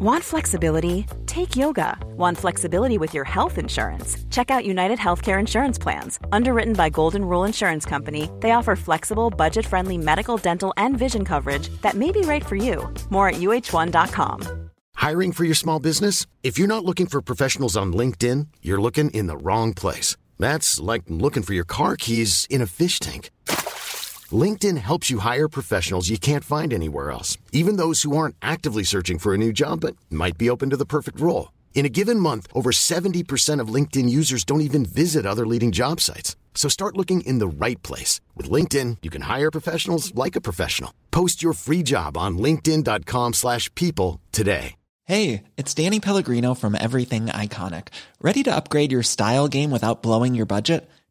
[0.00, 1.06] Want flexibility?
[1.26, 1.98] Take yoga.
[2.16, 4.16] Want flexibility with your health insurance?
[4.30, 6.20] Check out United Healthcare Insurance Plans.
[6.30, 11.24] Underwritten by Golden Rule Insurance Company, they offer flexible, budget friendly medical, dental, and vision
[11.24, 12.88] coverage that may be right for you.
[13.10, 14.70] More at uh1.com.
[14.94, 16.26] Hiring for your small business?
[16.44, 20.16] If you're not looking for professionals on LinkedIn, you're looking in the wrong place.
[20.38, 23.30] That's like looking for your car keys in a fish tank.
[24.32, 28.82] LinkedIn helps you hire professionals you can't find anywhere else, even those who aren't actively
[28.82, 31.52] searching for a new job but might be open to the perfect role.
[31.74, 36.00] In a given month, over 70% of LinkedIn users don't even visit other leading job
[36.00, 36.36] sites.
[36.54, 38.20] So start looking in the right place.
[38.36, 40.92] With LinkedIn, you can hire professionals like a professional.
[41.12, 44.74] Post your free job on linkedin.com slash people today.
[45.04, 47.88] Hey, it's Danny Pellegrino from Everything Iconic.
[48.20, 50.86] Ready to upgrade your style game without blowing your budget?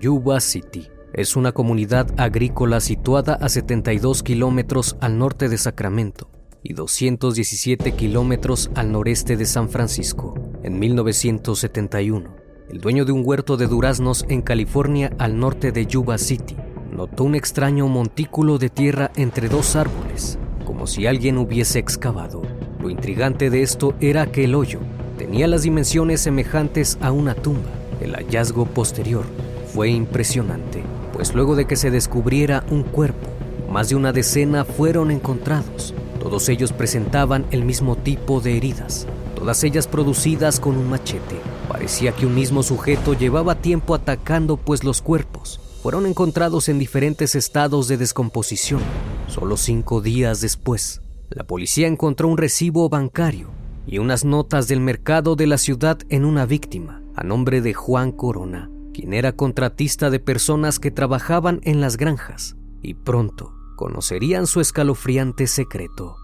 [0.00, 6.30] Yuba City es una comunidad agrícola situada a 72 kilómetros al norte de Sacramento
[6.62, 10.34] y 217 kilómetros al noreste de San Francisco.
[10.62, 12.34] En 1971,
[12.70, 16.56] el dueño de un huerto de duraznos en California al norte de Yuba City
[16.90, 22.40] notó un extraño montículo de tierra entre dos árboles, como si alguien hubiese excavado.
[22.80, 24.80] Lo intrigante de esto era que el hoyo
[25.18, 27.68] tenía las dimensiones semejantes a una tumba.
[28.00, 29.26] El hallazgo posterior
[29.72, 30.82] fue impresionante,
[31.12, 33.28] pues luego de que se descubriera un cuerpo,
[33.70, 35.94] más de una decena fueron encontrados.
[36.18, 41.36] Todos ellos presentaban el mismo tipo de heridas, todas ellas producidas con un machete.
[41.68, 47.34] Parecía que un mismo sujeto llevaba tiempo atacando, pues los cuerpos fueron encontrados en diferentes
[47.34, 48.80] estados de descomposición.
[49.28, 51.00] Solo cinco días después,
[51.30, 53.48] la policía encontró un recibo bancario
[53.86, 58.12] y unas notas del mercado de la ciudad en una víctima a nombre de Juan
[58.12, 58.68] Corona,
[59.12, 66.16] era contratista de personas que trabajaban en las granjas, y pronto conocerían su escalofriante secreto.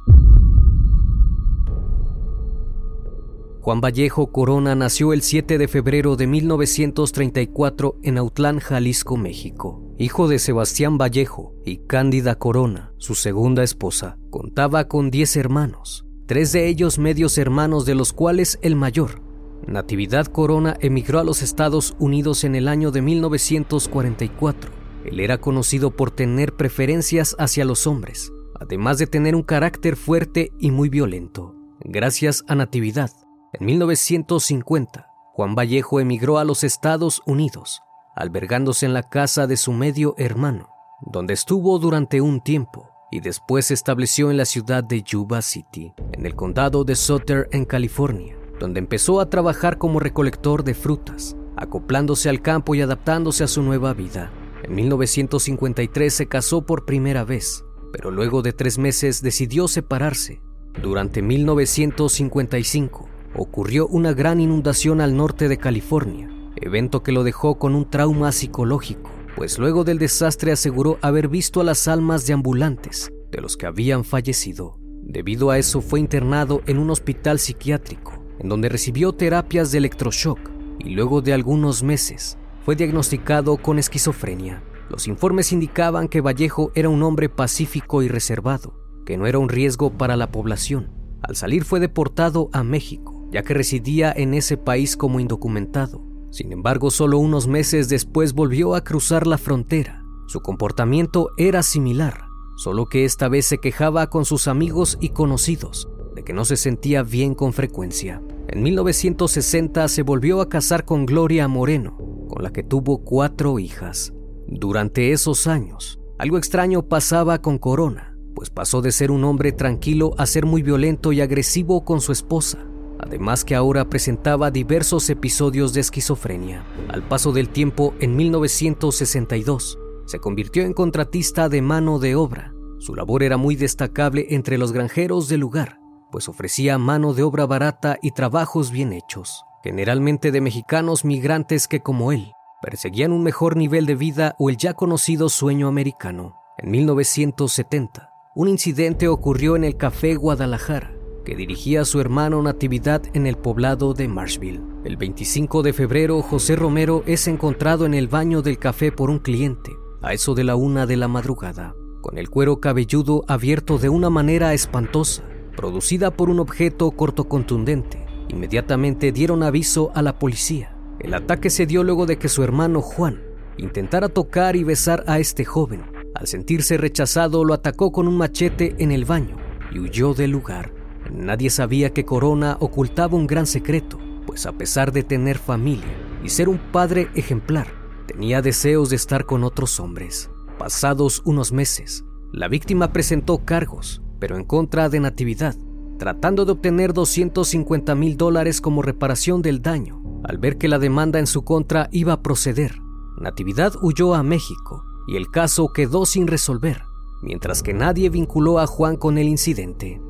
[3.67, 9.83] Juan Vallejo Corona nació el 7 de febrero de 1934 en Autlán, Jalisco, México.
[9.99, 16.53] Hijo de Sebastián Vallejo y Cándida Corona, su segunda esposa, contaba con 10 hermanos, tres
[16.53, 19.23] de ellos medios hermanos de los cuales el mayor,
[19.67, 24.71] Natividad Corona emigró a los Estados Unidos en el año de 1944.
[25.05, 30.53] Él era conocido por tener preferencias hacia los hombres, además de tener un carácter fuerte
[30.59, 31.55] y muy violento.
[31.81, 33.11] Gracias a Natividad,
[33.53, 37.81] en 1950, Juan Vallejo emigró a los Estados Unidos,
[38.15, 40.69] albergándose en la casa de su medio hermano,
[41.01, 45.93] donde estuvo durante un tiempo y después se estableció en la ciudad de Yuba City,
[46.13, 51.37] en el condado de Sutter, en California donde empezó a trabajar como recolector de frutas,
[51.57, 54.31] acoplándose al campo y adaptándose a su nueva vida.
[54.63, 60.41] En 1953 se casó por primera vez, pero luego de tres meses decidió separarse.
[60.83, 67.75] Durante 1955 ocurrió una gran inundación al norte de California, evento que lo dejó con
[67.75, 73.11] un trauma psicológico, pues luego del desastre aseguró haber visto a las almas de ambulantes
[73.31, 74.79] de los que habían fallecido.
[75.03, 80.39] Debido a eso fue internado en un hospital psiquiátrico en donde recibió terapias de electroshock
[80.79, 84.63] y luego de algunos meses fue diagnosticado con esquizofrenia.
[84.91, 88.75] Los informes indicaban que Vallejo era un hombre pacífico y reservado,
[89.05, 90.93] que no era un riesgo para la población.
[91.23, 96.05] Al salir fue deportado a México, ya que residía en ese país como indocumentado.
[96.31, 100.03] Sin embargo, solo unos meses después volvió a cruzar la frontera.
[100.29, 105.89] Su comportamiento era similar, solo que esta vez se quejaba con sus amigos y conocidos
[106.17, 108.21] de que no se sentía bien con frecuencia.
[108.49, 111.97] En 1960 se volvió a casar con Gloria Moreno,
[112.29, 114.13] con la que tuvo cuatro hijas.
[114.49, 120.15] Durante esos años, algo extraño pasaba con Corona, pues pasó de ser un hombre tranquilo
[120.17, 122.67] a ser muy violento y agresivo con su esposa.
[122.99, 126.65] Además que ahora presentaba diversos episodios de esquizofrenia.
[126.89, 132.55] Al paso del tiempo, en 1962, se convirtió en contratista de mano de obra.
[132.79, 135.79] Su labor era muy destacable entre los granjeros del lugar,
[136.17, 141.81] pues ofrecía mano de obra barata y trabajos bien hechos, generalmente de mexicanos migrantes que
[141.81, 142.33] como él
[142.63, 146.41] perseguían un mejor nivel de vida o el ya conocido sueño americano.
[146.57, 153.03] En 1970, un incidente ocurrió en el Café Guadalajara, que dirigía a su hermano Natividad
[153.13, 154.63] en el poblado de Marshville.
[154.85, 159.19] El 25 de febrero, José Romero es encontrado en el baño del café por un
[159.19, 163.91] cliente, a eso de la una de la madrugada, con el cuero cabelludo abierto de
[163.91, 165.23] una manera espantosa
[165.57, 168.07] producida por un objeto cortocontundente.
[168.29, 170.77] Inmediatamente dieron aviso a la policía.
[171.01, 173.23] El ataque se dio luego de que su hermano Juan
[173.59, 175.83] intentara tocar y besar a este joven.
[176.15, 179.37] Al sentirse rechazado, lo atacó con un machete en el baño
[179.73, 180.73] y huyó del lugar.
[181.11, 186.31] Nadie sabía que Corona ocultaba un gran secreto, pues a pesar de tener familia y
[186.31, 187.69] ser un padre ejemplar,
[188.07, 190.31] tenía deseos de estar con otros hombres.
[190.59, 195.57] Pasados unos meses, la víctima presentó cargos pero en contra de Natividad,
[195.99, 200.03] tratando de obtener 250 mil dólares como reparación del daño.
[200.25, 202.81] Al ver que la demanda en su contra iba a proceder,
[203.21, 206.83] Natividad huyó a México y el caso quedó sin resolver,
[207.23, 210.01] mientras que nadie vinculó a Juan con el incidente.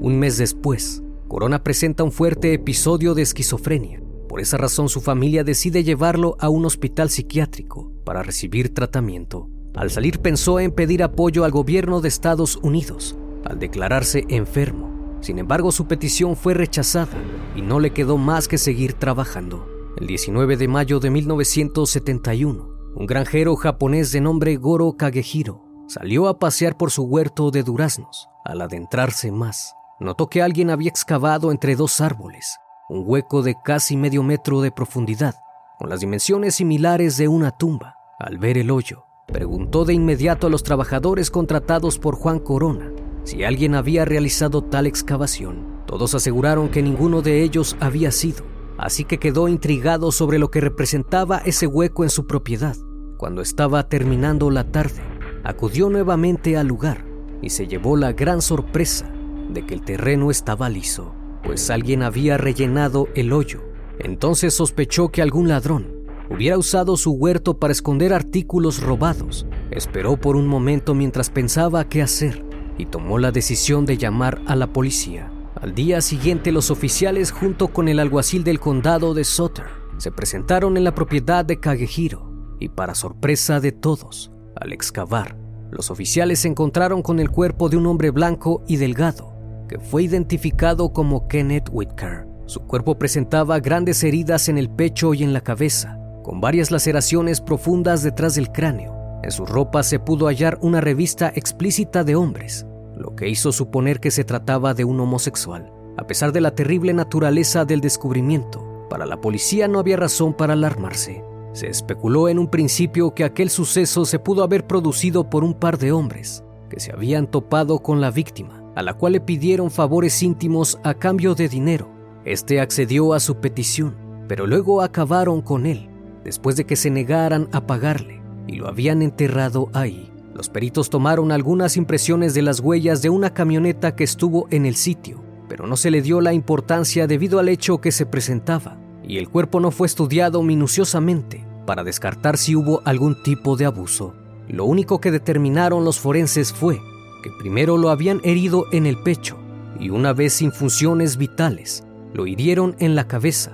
[0.00, 4.02] Un mes después, Corona presenta un fuerte episodio de esquizofrenia.
[4.28, 9.48] Por esa razón su familia decide llevarlo a un hospital psiquiátrico para recibir tratamiento.
[9.74, 15.18] Al salir pensó en pedir apoyo al gobierno de Estados Unidos, al declararse enfermo.
[15.20, 17.16] Sin embargo, su petición fue rechazada
[17.56, 19.66] y no le quedó más que seguir trabajando.
[19.96, 26.38] El 19 de mayo de 1971, un granjero japonés de nombre Goro Kagehiro salió a
[26.38, 28.28] pasear por su huerto de duraznos.
[28.44, 32.58] Al adentrarse más, notó que alguien había excavado entre dos árboles
[32.92, 35.34] un hueco de casi medio metro de profundidad,
[35.78, 37.96] con las dimensiones similares de una tumba.
[38.18, 42.92] Al ver el hoyo, Preguntó de inmediato a los trabajadores contratados por Juan Corona
[43.24, 45.84] si alguien había realizado tal excavación.
[45.86, 48.44] Todos aseguraron que ninguno de ellos había sido,
[48.78, 52.76] así que quedó intrigado sobre lo que representaba ese hueco en su propiedad.
[53.16, 55.02] Cuando estaba terminando la tarde,
[55.44, 57.04] acudió nuevamente al lugar
[57.40, 59.08] y se llevó la gran sorpresa
[59.50, 61.14] de que el terreno estaba liso,
[61.44, 63.60] pues alguien había rellenado el hoyo.
[63.98, 69.46] Entonces sospechó que algún ladrón hubiera usado su huerto para esconder artículos robados.
[69.70, 72.44] Esperó por un momento mientras pensaba qué hacer
[72.78, 75.32] y tomó la decisión de llamar a la policía.
[75.60, 79.66] Al día siguiente los oficiales junto con el alguacil del condado de Sutter
[79.98, 85.36] se presentaron en la propiedad de Kagehiro y para sorpresa de todos, al excavar,
[85.70, 89.32] los oficiales se encontraron con el cuerpo de un hombre blanco y delgado
[89.68, 92.26] que fue identificado como Kenneth Whitaker.
[92.44, 97.40] Su cuerpo presentaba grandes heridas en el pecho y en la cabeza, con varias laceraciones
[97.40, 99.02] profundas detrás del cráneo.
[99.22, 104.00] En su ropa se pudo hallar una revista explícita de hombres, lo que hizo suponer
[104.00, 105.72] que se trataba de un homosexual.
[105.96, 110.54] A pesar de la terrible naturaleza del descubrimiento, para la policía no había razón para
[110.54, 111.22] alarmarse.
[111.52, 115.78] Se especuló en un principio que aquel suceso se pudo haber producido por un par
[115.78, 120.22] de hombres que se habían topado con la víctima, a la cual le pidieron favores
[120.22, 121.90] íntimos a cambio de dinero.
[122.24, 123.94] Este accedió a su petición,
[124.26, 125.91] pero luego acabaron con él
[126.24, 130.10] después de que se negaran a pagarle y lo habían enterrado ahí.
[130.34, 134.76] Los peritos tomaron algunas impresiones de las huellas de una camioneta que estuvo en el
[134.76, 139.18] sitio, pero no se le dio la importancia debido al hecho que se presentaba, y
[139.18, 144.14] el cuerpo no fue estudiado minuciosamente para descartar si hubo algún tipo de abuso.
[144.48, 146.80] Lo único que determinaron los forenses fue
[147.22, 149.38] que primero lo habían herido en el pecho
[149.78, 153.52] y una vez sin funciones vitales, lo hirieron en la cabeza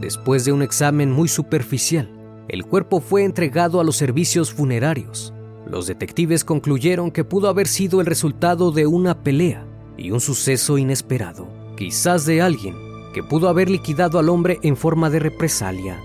[0.00, 2.08] Después de un examen muy superficial,
[2.48, 5.34] el cuerpo fue entregado a los servicios funerarios.
[5.66, 9.66] Los detectives concluyeron que pudo haber sido el resultado de una pelea
[9.98, 12.74] y un suceso inesperado, quizás de alguien
[13.12, 16.00] que pudo haber liquidado al hombre en forma de represalia.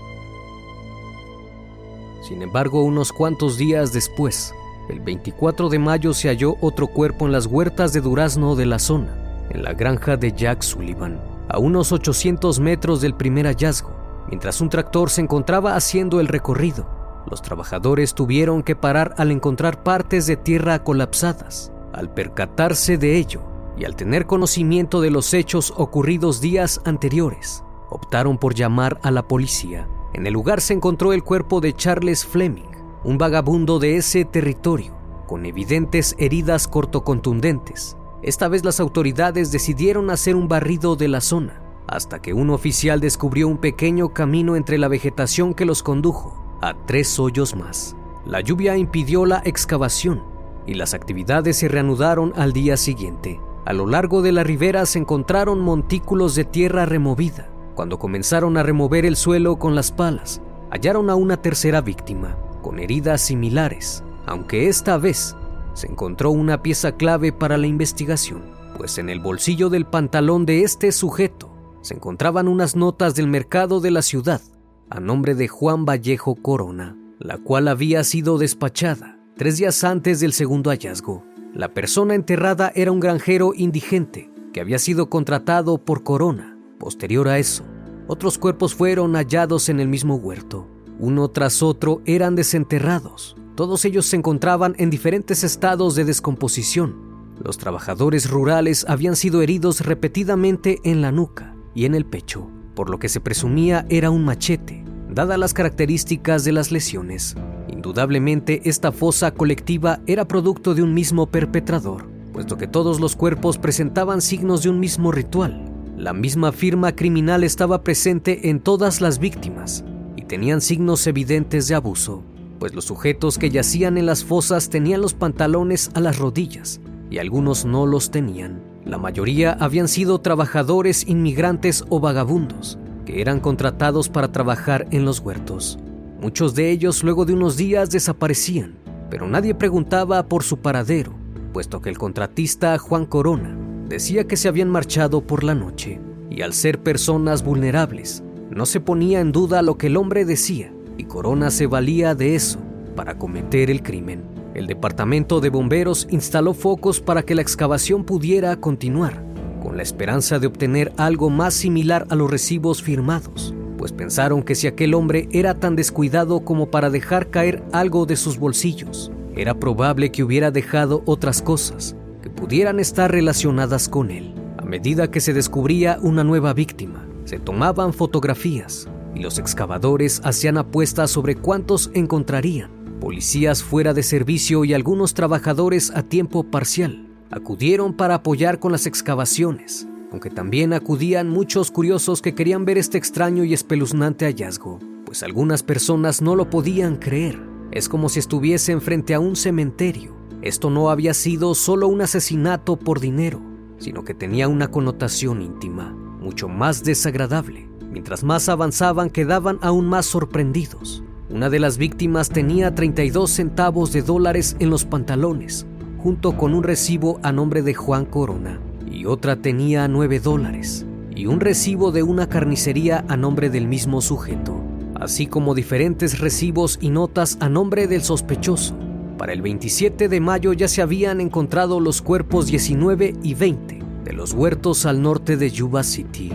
[2.28, 4.52] Sin embargo, unos cuantos días después,
[4.90, 8.78] el 24 de mayo se halló otro cuerpo en las huertas de durazno de la
[8.78, 13.90] zona, en la granja de Jack Sullivan a unos 800 metros del primer hallazgo,
[14.28, 16.86] mientras un tractor se encontraba haciendo el recorrido.
[17.30, 21.72] Los trabajadores tuvieron que parar al encontrar partes de tierra colapsadas.
[21.92, 23.42] Al percatarse de ello
[23.76, 29.26] y al tener conocimiento de los hechos ocurridos días anteriores, optaron por llamar a la
[29.26, 29.88] policía.
[30.14, 32.70] En el lugar se encontró el cuerpo de Charles Fleming,
[33.04, 37.96] un vagabundo de ese territorio, con evidentes heridas cortocontundentes.
[38.26, 42.98] Esta vez las autoridades decidieron hacer un barrido de la zona, hasta que un oficial
[42.98, 47.94] descubrió un pequeño camino entre la vegetación que los condujo a tres hoyos más.
[48.24, 50.24] La lluvia impidió la excavación
[50.66, 53.40] y las actividades se reanudaron al día siguiente.
[53.64, 57.48] A lo largo de la ribera se encontraron montículos de tierra removida.
[57.76, 60.42] Cuando comenzaron a remover el suelo con las palas,
[60.72, 65.36] hallaron a una tercera víctima, con heridas similares, aunque esta vez
[65.76, 68.42] se encontró una pieza clave para la investigación,
[68.78, 71.52] pues en el bolsillo del pantalón de este sujeto
[71.82, 74.40] se encontraban unas notas del mercado de la ciudad
[74.88, 80.32] a nombre de Juan Vallejo Corona, la cual había sido despachada tres días antes del
[80.32, 81.24] segundo hallazgo.
[81.52, 86.58] La persona enterrada era un granjero indigente que había sido contratado por Corona.
[86.78, 87.64] Posterior a eso,
[88.06, 90.66] otros cuerpos fueron hallados en el mismo huerto.
[90.98, 93.36] Uno tras otro eran desenterrados.
[93.56, 96.94] Todos ellos se encontraban en diferentes estados de descomposición.
[97.42, 102.90] Los trabajadores rurales habían sido heridos repetidamente en la nuca y en el pecho por
[102.90, 107.34] lo que se presumía era un machete, dadas las características de las lesiones.
[107.68, 113.58] Indudablemente esta fosa colectiva era producto de un mismo perpetrador, puesto que todos los cuerpos
[113.58, 115.64] presentaban signos de un mismo ritual.
[115.96, 119.82] La misma firma criminal estaba presente en todas las víctimas
[120.14, 122.22] y tenían signos evidentes de abuso,
[122.58, 127.18] pues los sujetos que yacían en las fosas tenían los pantalones a las rodillas y
[127.18, 128.62] algunos no los tenían.
[128.84, 135.20] La mayoría habían sido trabajadores inmigrantes o vagabundos que eran contratados para trabajar en los
[135.20, 135.78] huertos.
[136.20, 138.74] Muchos de ellos luego de unos días desaparecían,
[139.08, 141.12] pero nadie preguntaba por su paradero,
[141.52, 143.56] puesto que el contratista Juan Corona
[143.88, 148.80] decía que se habían marchado por la noche, y al ser personas vulnerables, no se
[148.80, 152.58] ponía en duda lo que el hombre decía, y Corona se valía de eso
[152.94, 158.56] para cometer el crimen el departamento de bomberos instaló focos para que la excavación pudiera
[158.56, 159.22] continuar,
[159.62, 164.54] con la esperanza de obtener algo más similar a los recibos firmados, pues pensaron que
[164.54, 169.52] si aquel hombre era tan descuidado como para dejar caer algo de sus bolsillos, era
[169.52, 174.32] probable que hubiera dejado otras cosas que pudieran estar relacionadas con él.
[174.56, 180.58] A medida que se descubría una nueva víctima, se tomaban fotografías y los excavadores hacían
[180.58, 187.92] apuestas sobre cuántos encontrarían Policías fuera de servicio y algunos trabajadores a tiempo parcial acudieron
[187.92, 193.44] para apoyar con las excavaciones, aunque también acudían muchos curiosos que querían ver este extraño
[193.44, 197.38] y espeluznante hallazgo, pues algunas personas no lo podían creer.
[197.70, 200.16] Es como si estuviesen frente a un cementerio.
[200.40, 203.42] Esto no había sido solo un asesinato por dinero,
[203.78, 207.65] sino que tenía una connotación íntima, mucho más desagradable.
[207.96, 211.02] Mientras más avanzaban quedaban aún más sorprendidos.
[211.30, 216.62] Una de las víctimas tenía 32 centavos de dólares en los pantalones, junto con un
[216.62, 220.84] recibo a nombre de Juan Corona, y otra tenía 9 dólares,
[221.14, 224.60] y un recibo de una carnicería a nombre del mismo sujeto,
[225.00, 228.76] así como diferentes recibos y notas a nombre del sospechoso.
[229.16, 234.12] Para el 27 de mayo ya se habían encontrado los cuerpos 19 y 20 de
[234.12, 236.30] los huertos al norte de Yuba City.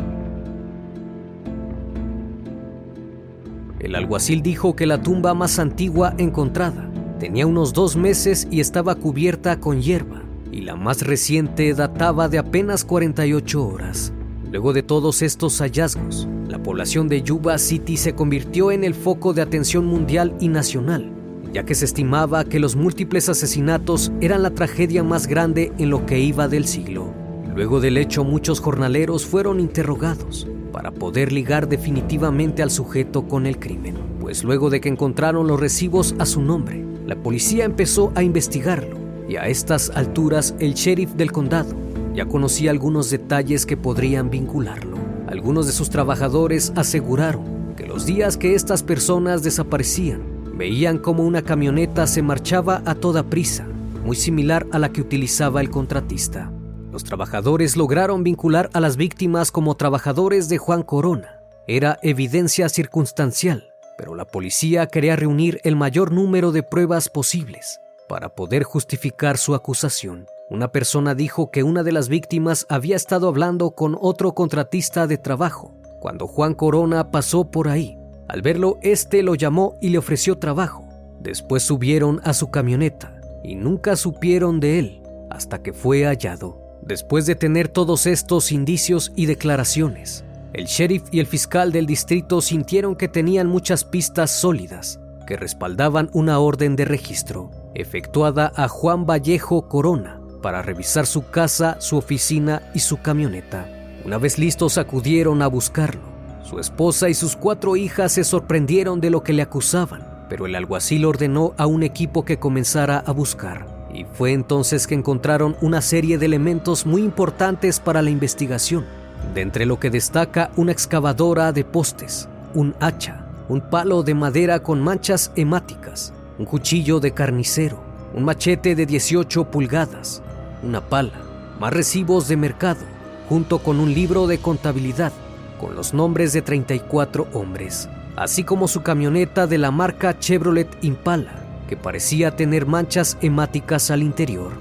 [3.81, 6.87] El alguacil dijo que la tumba más antigua encontrada
[7.19, 10.21] tenía unos dos meses y estaba cubierta con hierba,
[10.51, 14.13] y la más reciente databa de apenas 48 horas.
[14.51, 19.33] Luego de todos estos hallazgos, la población de Yuba City se convirtió en el foco
[19.33, 21.11] de atención mundial y nacional,
[21.51, 26.05] ya que se estimaba que los múltiples asesinatos eran la tragedia más grande en lo
[26.05, 27.11] que iba del siglo.
[27.55, 33.59] Luego del hecho, muchos jornaleros fueron interrogados, para poder ligar definitivamente al sujeto con el
[33.59, 38.23] crimen, pues luego de que encontraron los recibos a su nombre, la policía empezó a
[38.23, 38.97] investigarlo
[39.27, 41.75] y a estas alturas el sheriff del condado
[42.13, 44.97] ya conocía algunos detalles que podrían vincularlo.
[45.27, 50.21] Algunos de sus trabajadores aseguraron que los días que estas personas desaparecían,
[50.57, 53.65] veían como una camioneta se marchaba a toda prisa,
[54.05, 56.51] muy similar a la que utilizaba el contratista.
[56.91, 61.41] Los trabajadores lograron vincular a las víctimas como trabajadores de Juan Corona.
[61.65, 67.79] Era evidencia circunstancial, pero la policía quería reunir el mayor número de pruebas posibles
[68.09, 70.25] para poder justificar su acusación.
[70.49, 75.17] Una persona dijo que una de las víctimas había estado hablando con otro contratista de
[75.17, 77.97] trabajo cuando Juan Corona pasó por ahí.
[78.27, 80.83] Al verlo, este lo llamó y le ofreció trabajo.
[81.21, 86.60] Después subieron a su camioneta y nunca supieron de él hasta que fue hallado.
[86.91, 92.41] Después de tener todos estos indicios y declaraciones, el sheriff y el fiscal del distrito
[92.41, 99.05] sintieron que tenían muchas pistas sólidas que respaldaban una orden de registro efectuada a Juan
[99.05, 103.69] Vallejo Corona para revisar su casa, su oficina y su camioneta.
[104.03, 106.01] Una vez listos acudieron a buscarlo.
[106.43, 110.55] Su esposa y sus cuatro hijas se sorprendieron de lo que le acusaban, pero el
[110.55, 113.70] alguacil ordenó a un equipo que comenzara a buscar.
[113.93, 118.85] Y fue entonces que encontraron una serie de elementos muy importantes para la investigación,
[119.33, 124.61] de entre lo que destaca una excavadora de postes, un hacha, un palo de madera
[124.61, 127.83] con manchas hemáticas, un cuchillo de carnicero,
[128.13, 130.21] un machete de 18 pulgadas,
[130.63, 131.21] una pala,
[131.59, 132.85] más recibos de mercado,
[133.29, 135.11] junto con un libro de contabilidad
[135.59, 141.40] con los nombres de 34 hombres, así como su camioneta de la marca Chevrolet Impala,
[141.71, 144.51] que parecía tener manchas hemáticas al interior.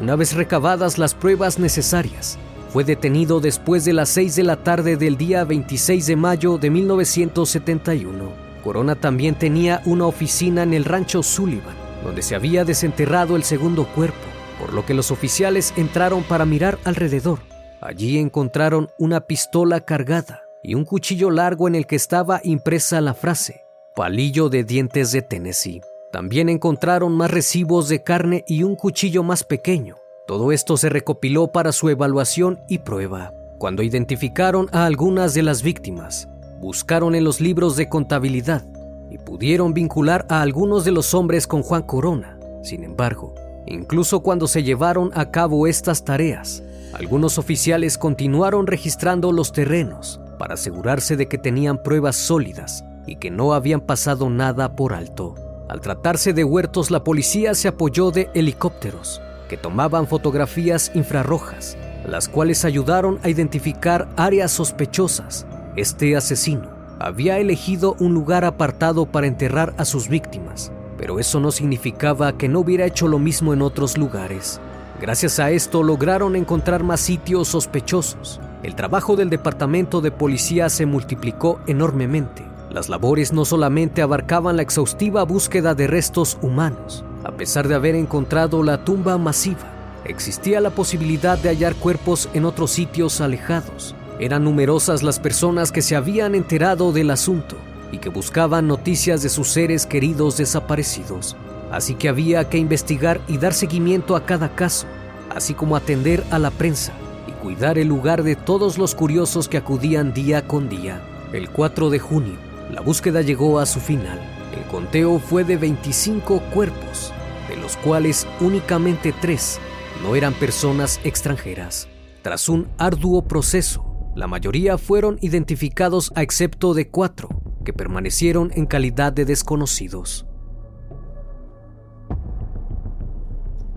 [0.00, 2.38] Una vez recabadas las pruebas necesarias,
[2.70, 6.70] fue detenido después de las 6 de la tarde del día 26 de mayo de
[6.70, 8.32] 1971.
[8.64, 13.84] Corona también tenía una oficina en el rancho Sullivan, donde se había desenterrado el segundo
[13.84, 14.16] cuerpo,
[14.58, 17.38] por lo que los oficiales entraron para mirar alrededor
[17.84, 23.12] Allí encontraron una pistola cargada y un cuchillo largo en el que estaba impresa la
[23.12, 23.63] frase,
[23.94, 25.80] palillo de dientes de Tennessee.
[26.10, 29.94] También encontraron más recibos de carne y un cuchillo más pequeño.
[30.26, 33.32] Todo esto se recopiló para su evaluación y prueba.
[33.58, 38.66] Cuando identificaron a algunas de las víctimas, buscaron en los libros de contabilidad
[39.10, 42.36] y pudieron vincular a algunos de los hombres con Juan Corona.
[42.64, 43.32] Sin embargo,
[43.66, 50.54] incluso cuando se llevaron a cabo estas tareas, algunos oficiales continuaron registrando los terrenos para
[50.54, 55.34] asegurarse de que tenían pruebas sólidas y que no habían pasado nada por alto.
[55.68, 62.28] Al tratarse de huertos, la policía se apoyó de helicópteros que tomaban fotografías infrarrojas, las
[62.28, 65.46] cuales ayudaron a identificar áreas sospechosas.
[65.76, 71.50] Este asesino había elegido un lugar apartado para enterrar a sus víctimas, pero eso no
[71.50, 74.60] significaba que no hubiera hecho lo mismo en otros lugares.
[75.00, 78.40] Gracias a esto lograron encontrar más sitios sospechosos.
[78.62, 82.53] El trabajo del departamento de policía se multiplicó enormemente.
[82.74, 87.94] Las labores no solamente abarcaban la exhaustiva búsqueda de restos humanos, a pesar de haber
[87.94, 93.94] encontrado la tumba masiva, existía la posibilidad de hallar cuerpos en otros sitios alejados.
[94.18, 97.54] Eran numerosas las personas que se habían enterado del asunto
[97.92, 101.36] y que buscaban noticias de sus seres queridos desaparecidos.
[101.70, 104.88] Así que había que investigar y dar seguimiento a cada caso,
[105.32, 106.92] así como atender a la prensa
[107.28, 111.00] y cuidar el lugar de todos los curiosos que acudían día con día.
[111.32, 114.18] El 4 de junio, la búsqueda llegó a su final.
[114.52, 117.12] El conteo fue de 25 cuerpos,
[117.48, 119.60] de los cuales únicamente tres
[120.02, 121.88] no eran personas extranjeras.
[122.22, 127.28] Tras un arduo proceso, la mayoría fueron identificados a excepto de cuatro,
[127.64, 130.26] que permanecieron en calidad de desconocidos.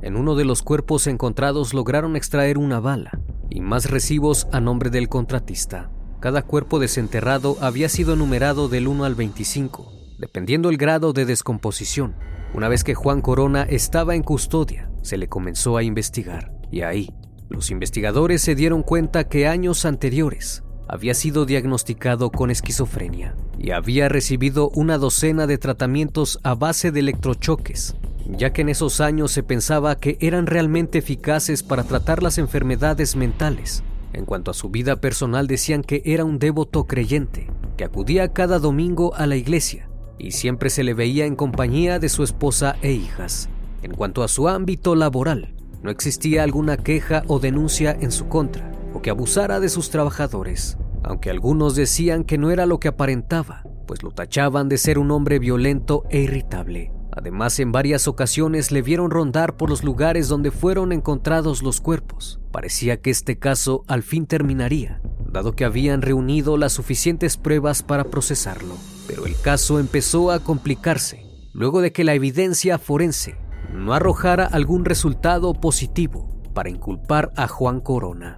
[0.02, 3.20] En uno de los cuerpos encontrados lograron extraer una bala
[3.52, 5.92] y más recibos a nombre del contratista.
[6.28, 12.18] Cada cuerpo desenterrado había sido numerado del 1 al 25, dependiendo el grado de descomposición.
[12.54, 17.14] Una vez que Juan Corona estaba en custodia, se le comenzó a investigar y ahí
[17.48, 24.10] los investigadores se dieron cuenta que años anteriores había sido diagnosticado con esquizofrenia y había
[24.10, 27.96] recibido una docena de tratamientos a base de electrochoques
[28.30, 33.16] ya que en esos años se pensaba que eran realmente eficaces para tratar las enfermedades
[33.16, 33.84] mentales.
[34.18, 38.58] En cuanto a su vida personal decían que era un devoto creyente, que acudía cada
[38.58, 42.94] domingo a la iglesia y siempre se le veía en compañía de su esposa e
[42.94, 43.48] hijas.
[43.84, 45.54] En cuanto a su ámbito laboral,
[45.84, 50.80] no existía alguna queja o denuncia en su contra, o que abusara de sus trabajadores,
[51.04, 55.12] aunque algunos decían que no era lo que aparentaba, pues lo tachaban de ser un
[55.12, 56.92] hombre violento e irritable.
[57.18, 62.40] Además, en varias ocasiones le vieron rondar por los lugares donde fueron encontrados los cuerpos.
[62.52, 68.04] Parecía que este caso al fin terminaría, dado que habían reunido las suficientes pruebas para
[68.04, 68.76] procesarlo.
[69.08, 73.36] Pero el caso empezó a complicarse, luego de que la evidencia forense
[73.74, 78.38] no arrojara algún resultado positivo para inculpar a Juan Corona.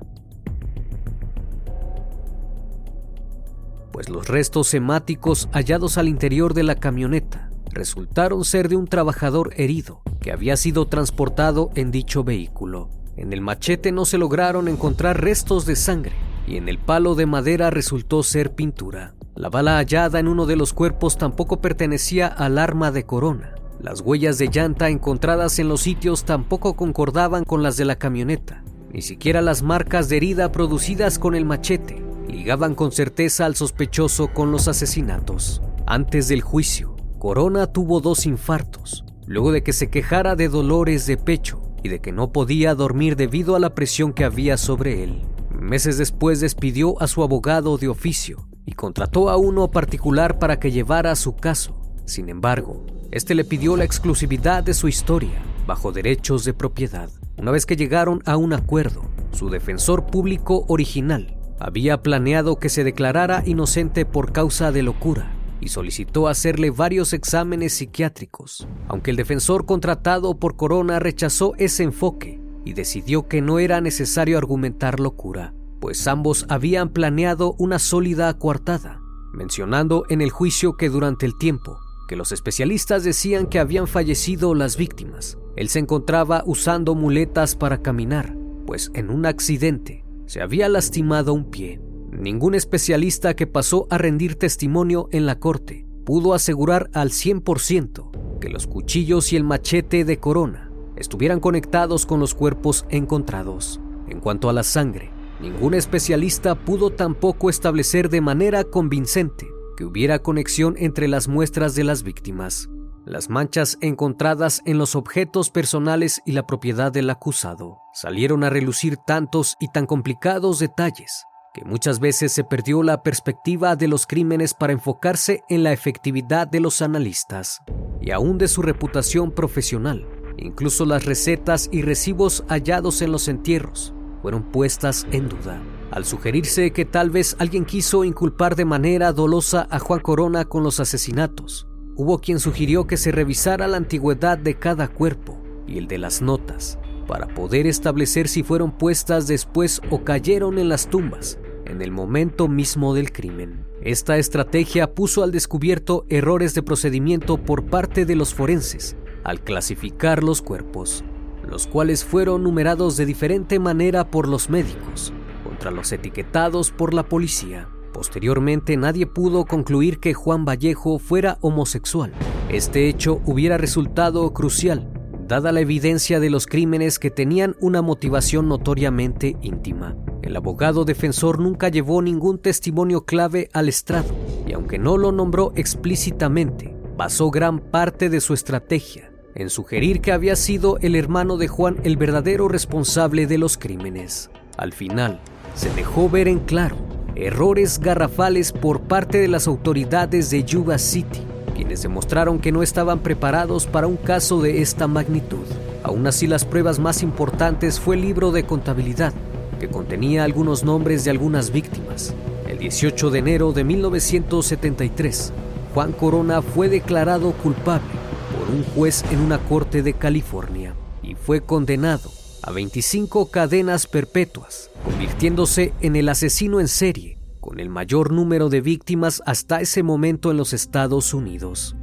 [3.91, 9.53] Pues los restos hemáticos hallados al interior de la camioneta resultaron ser de un trabajador
[9.55, 12.89] herido que había sido transportado en dicho vehículo.
[13.15, 16.13] En el machete no se lograron encontrar restos de sangre
[16.47, 19.13] y en el palo de madera resultó ser pintura.
[19.35, 23.55] La bala hallada en uno de los cuerpos tampoco pertenecía al arma de Corona.
[23.81, 28.63] Las huellas de llanta encontradas en los sitios tampoco concordaban con las de la camioneta.
[28.91, 34.33] Ni siquiera las marcas de herida producidas con el machete ligaban con certeza al sospechoso
[34.33, 35.61] con los asesinatos.
[35.85, 41.17] Antes del juicio, Corona tuvo dos infartos, luego de que se quejara de dolores de
[41.17, 45.23] pecho y de que no podía dormir debido a la presión que había sobre él.
[45.51, 50.71] Meses después despidió a su abogado de oficio y contrató a uno particular para que
[50.71, 51.81] llevara su caso.
[52.05, 57.09] Sin embargo, este le pidió la exclusividad de su historia bajo derechos de propiedad.
[57.37, 59.01] Una vez que llegaron a un acuerdo,
[59.33, 65.69] su defensor público original había planeado que se declarara inocente por causa de locura y
[65.69, 72.73] solicitó hacerle varios exámenes psiquiátricos, aunque el defensor contratado por Corona rechazó ese enfoque y
[72.73, 78.99] decidió que no era necesario argumentar locura, pues ambos habían planeado una sólida coartada,
[79.33, 84.55] mencionando en el juicio que durante el tiempo que los especialistas decían que habían fallecido
[84.55, 90.67] las víctimas, él se encontraba usando muletas para caminar, pues en un accidente se había
[90.69, 91.79] lastimado un pie.
[92.11, 98.49] Ningún especialista que pasó a rendir testimonio en la corte pudo asegurar al 100% que
[98.49, 103.79] los cuchillos y el machete de Corona estuvieran conectados con los cuerpos encontrados.
[104.07, 110.19] En cuanto a la sangre, ningún especialista pudo tampoco establecer de manera convincente que hubiera
[110.19, 112.69] conexión entre las muestras de las víctimas.
[113.05, 118.97] Las manchas encontradas en los objetos personales y la propiedad del acusado salieron a relucir
[118.97, 124.53] tantos y tan complicados detalles que muchas veces se perdió la perspectiva de los crímenes
[124.53, 127.61] para enfocarse en la efectividad de los analistas
[128.01, 130.07] y aún de su reputación profesional.
[130.37, 136.71] Incluso las recetas y recibos hallados en los entierros fueron puestas en duda, al sugerirse
[136.71, 141.67] que tal vez alguien quiso inculpar de manera dolosa a Juan Corona con los asesinatos.
[141.95, 146.21] Hubo quien sugirió que se revisara la antigüedad de cada cuerpo y el de las
[146.21, 146.79] notas,
[147.09, 152.47] para poder establecer si fueron puestas después o cayeron en las tumbas en el momento
[152.47, 153.65] mismo del crimen.
[153.81, 160.23] Esta estrategia puso al descubierto errores de procedimiento por parte de los forenses al clasificar
[160.23, 161.03] los cuerpos,
[161.47, 165.11] los cuales fueron numerados de diferente manera por los médicos
[165.43, 167.67] contra los etiquetados por la policía.
[167.91, 172.13] Posteriormente nadie pudo concluir que Juan Vallejo fuera homosexual.
[172.49, 174.98] Este hecho hubiera resultado crucial,
[175.29, 179.95] dada la evidencia de los crímenes que tenían una motivación notoriamente íntima.
[180.21, 184.09] El abogado defensor nunca llevó ningún testimonio clave al estrado,
[184.45, 190.11] y aunque no lo nombró explícitamente, basó gran parte de su estrategia en sugerir que
[190.11, 194.29] había sido el hermano de Juan el verdadero responsable de los crímenes.
[194.57, 195.21] Al final,
[195.53, 196.75] se dejó ver en claro
[197.15, 201.21] errores garrafales por parte de las autoridades de Yuba City,
[201.59, 205.45] quienes demostraron que no estaban preparados para un caso de esta magnitud.
[205.83, 209.13] Aún así, las pruebas más importantes fue el libro de contabilidad,
[209.59, 212.15] que contenía algunos nombres de algunas víctimas.
[212.47, 215.33] El 18 de enero de 1973,
[215.73, 217.91] Juan Corona fue declarado culpable
[218.39, 222.09] por un juez en una corte de California y fue condenado
[222.41, 227.18] a 25 cadenas perpetuas, convirtiéndose en el asesino en serie
[227.49, 231.75] con el mayor número de víctimas hasta ese momento en los Estados Unidos.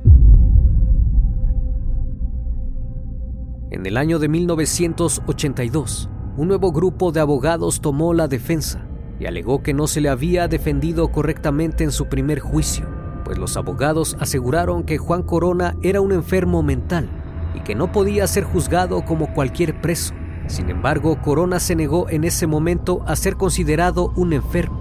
[3.72, 8.87] En el año de 1982, un nuevo grupo de abogados tomó la defensa
[9.18, 12.87] y alegó que no se le había defendido correctamente en su primer juicio
[13.24, 17.11] pues los abogados aseguraron que Juan Corona era un enfermo mental
[17.57, 20.14] y que no podía ser juzgado como cualquier preso.
[20.46, 24.76] Sin embargo, Corona se negó en ese momento a ser considerado un enfermo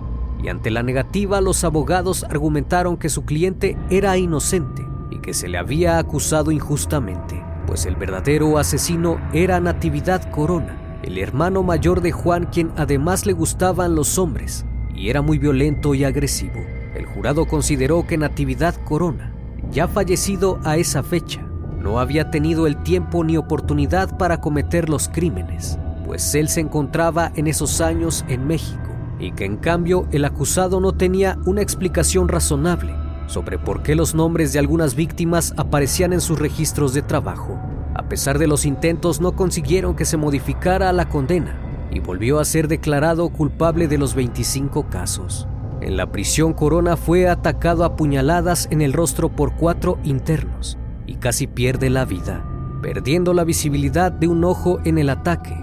[0.45, 5.47] y ante la negativa los abogados argumentaron que su cliente era inocente y que se
[5.47, 12.11] le había acusado injustamente, pues el verdadero asesino era Natividad Corona, el hermano mayor de
[12.11, 16.63] Juan quien además le gustaban los hombres y era muy violento y agresivo.
[16.93, 19.33] El jurado consideró que Natividad Corona,
[19.71, 21.41] ya fallecido a esa fecha,
[21.81, 27.31] no había tenido el tiempo ni oportunidad para cometer los crímenes, pues él se encontraba
[27.35, 32.27] en esos años en México y que en cambio el acusado no tenía una explicación
[32.27, 32.93] razonable
[33.27, 37.59] sobre por qué los nombres de algunas víctimas aparecían en sus registros de trabajo.
[37.95, 41.57] A pesar de los intentos no consiguieron que se modificara la condena
[41.91, 45.47] y volvió a ser declarado culpable de los 25 casos.
[45.81, 51.15] En la prisión Corona fue atacado a puñaladas en el rostro por cuatro internos y
[51.15, 52.43] casi pierde la vida,
[52.81, 55.55] perdiendo la visibilidad de un ojo en el ataque.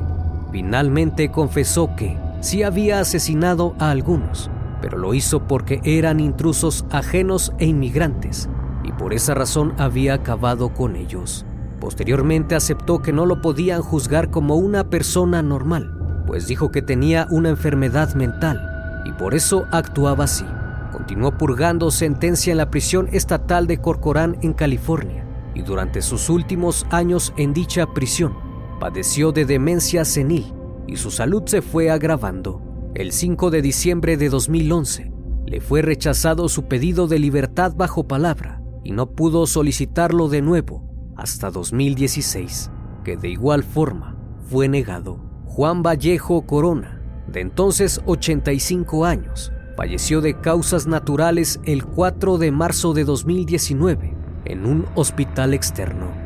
[0.53, 4.51] Finalmente confesó que, sí había asesinado a algunos,
[4.83, 8.49] pero lo hizo porque eran intrusos ajenos e inmigrantes,
[8.85, 11.47] y por esa razón había acabado con ellos.
[11.81, 17.29] Posteriormente aceptó que no lo podían juzgar como una persona normal, pues dijo que tenía
[17.31, 18.61] una enfermedad mental,
[19.07, 20.45] y por eso actuaba así.
[20.91, 25.25] Continuó purgando sentencia en la prisión estatal de Corcoran en California,
[25.55, 28.35] y durante sus últimos años en dicha prisión,
[28.81, 30.53] padeció de demencia senil
[30.87, 32.61] y su salud se fue agravando.
[32.95, 35.13] El 5 de diciembre de 2011,
[35.47, 40.89] le fue rechazado su pedido de libertad bajo palabra y no pudo solicitarlo de nuevo
[41.17, 42.71] hasta 2016,
[43.05, 44.17] que de igual forma
[44.49, 45.19] fue negado.
[45.47, 52.95] Juan Vallejo Corona, de entonces 85 años, falleció de causas naturales el 4 de marzo
[52.95, 54.15] de 2019
[54.45, 56.22] en un hospital externo.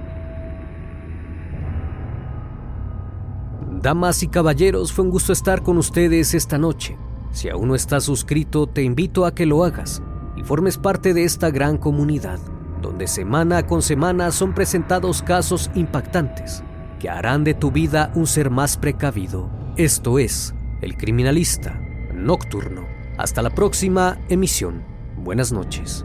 [3.86, 6.96] Damas y caballeros, fue un gusto estar con ustedes esta noche.
[7.30, 10.02] Si aún no estás suscrito, te invito a que lo hagas
[10.34, 12.40] y formes parte de esta gran comunidad
[12.82, 16.64] donde semana con semana son presentados casos impactantes
[16.98, 19.48] que harán de tu vida un ser más precavido.
[19.76, 21.80] Esto es El Criminalista
[22.12, 22.88] Nocturno.
[23.18, 24.82] Hasta la próxima emisión.
[25.16, 26.04] Buenas noches.